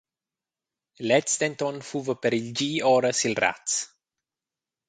Lez 1.09 1.33
denton 1.43 1.77
fuva 1.89 2.13
per 2.21 2.33
il 2.39 2.47
di 2.57 2.71
ora 2.95 3.11
sil 3.19 3.35
raz. 3.43 3.71